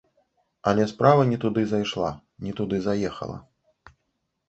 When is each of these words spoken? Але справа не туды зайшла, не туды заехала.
Але 0.71 0.87
справа 0.91 1.27
не 1.33 1.37
туды 1.45 1.65
зайшла, 1.73 2.11
не 2.49 2.57
туды 2.63 2.83
заехала. 2.91 3.37